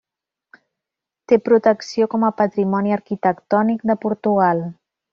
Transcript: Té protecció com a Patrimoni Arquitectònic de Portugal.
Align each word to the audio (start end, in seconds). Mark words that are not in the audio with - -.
Té 1.33 1.39
protecció 1.51 2.09
com 2.15 2.27
a 2.31 2.33
Patrimoni 2.41 2.97
Arquitectònic 2.99 3.89
de 3.93 4.01
Portugal. 4.09 4.69